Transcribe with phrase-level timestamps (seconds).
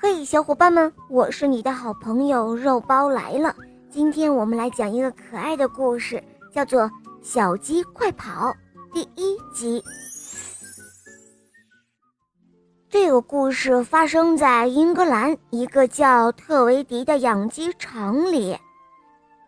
[0.00, 3.52] 嘿，小伙伴们，我是你的好朋友肉包来了。
[3.90, 6.82] 今天我们来讲一个可爱的故事，叫做
[7.20, 8.50] 《小鸡快跑》
[8.92, 9.82] 第一集。
[12.88, 18.56] 这个故事发生在英格兰一个叫特维迪的养鸡场里。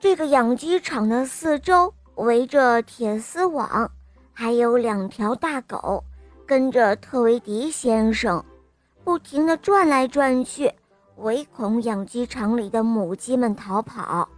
[0.01, 3.89] 这个养鸡场的四周围着铁丝网，
[4.33, 6.03] 还有两条大狗
[6.45, 8.45] 跟着特维迪先生。
[9.05, 10.73] 不停地转来转去，
[11.17, 14.29] 唯恐养鸡场里的母鸡们逃跑。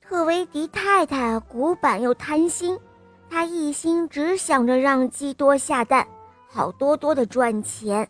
[0.00, 2.78] 特维迪太太古板又贪心，
[3.28, 6.06] 她一心只想着让鸡多下蛋，
[6.48, 8.08] 好多多的赚钱。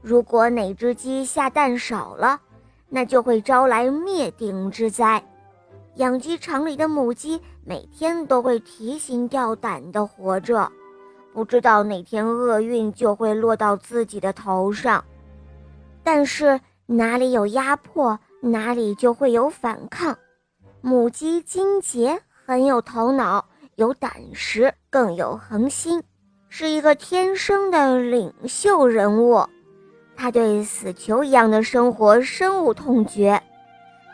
[0.00, 2.40] 如果哪只鸡下蛋少了，
[2.88, 5.22] 那就会招来灭顶之灾。
[5.96, 10.70] 养鸡场里的母鸡每天都会提心吊胆地活着。
[11.32, 15.04] 不知道哪天厄运就会落到自己的头上，
[16.02, 20.16] 但是哪里有压迫，哪里就会有反抗。
[20.80, 23.44] 母鸡金杰很有头脑，
[23.76, 26.02] 有胆识，更有恒心，
[26.48, 29.46] 是一个天生的领袖人物。
[30.16, 33.40] 他对死囚一样的生活深恶痛绝，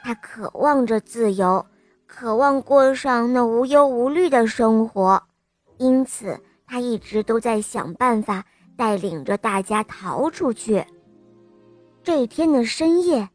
[0.03, 1.65] 他渴望着自由，
[2.07, 5.23] 渴望过上那无忧无虑的生活，
[5.79, 6.39] 因此。
[6.67, 8.45] 他一直都在想办法
[8.77, 10.85] 带领着大家逃出去。
[12.03, 13.29] 这天的深夜，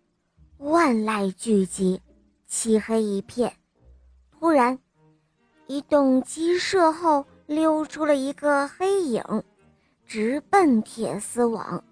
[0.58, 2.00] 万籁俱寂，
[2.48, 3.52] 漆黑一片。
[4.32, 4.78] 突然，
[5.68, 9.24] 一栋鸡舍后溜出了一个黑影，
[10.06, 11.84] 直奔铁丝网。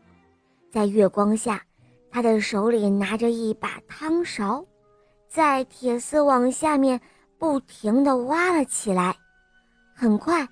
[0.70, 1.64] 在月光下，
[2.12, 4.66] 他的手里拿着一把汤勺，
[5.28, 7.00] 在铁丝网下面
[7.38, 9.16] 不停地挖了起来。
[9.96, 10.48] 很快。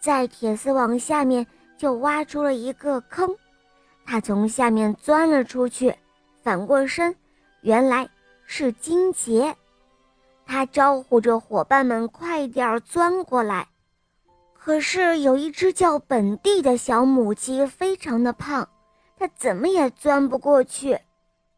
[0.00, 1.46] 在铁丝网下面
[1.76, 3.36] 就挖出了一个坑，
[4.06, 5.94] 他从下面钻了出去，
[6.42, 7.14] 反过身，
[7.62, 8.08] 原来
[8.44, 9.54] 是金杰。
[10.46, 13.68] 他招呼着伙伴们快点钻过来。
[14.54, 18.68] 可是有一只叫本地的小母鸡非常的胖，
[19.16, 20.98] 它怎么也钻不过去。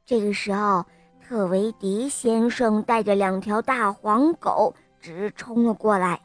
[0.04, 0.84] 这个时候，
[1.20, 6.20] 特维迪先生带着两条大黄狗直冲了过来。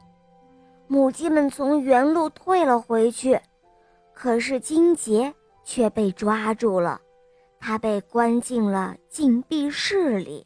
[0.87, 3.39] 母鸡们从原路退了回去，
[4.13, 7.01] 可是金杰却被抓住了，
[7.59, 10.45] 他被关进了禁闭室里。